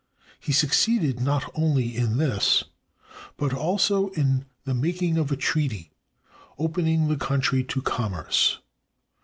He 0.39 0.51
succeeded 0.51 1.19
not 1.19 1.51
only 1.53 1.95
in 1.95 2.17
this, 2.17 2.63
but 3.37 3.53
also 3.53 4.07
in 4.13 4.45
the 4.63 4.73
making 4.73 5.19
of 5.19 5.31
a 5.31 5.35
treaty 5.37 5.91
opening 6.57 7.07
the 7.07 7.17
country 7.17 7.63
to 7.65 7.83
commerce. 7.83 8.57